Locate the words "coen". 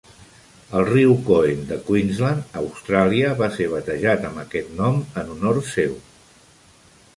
1.27-1.59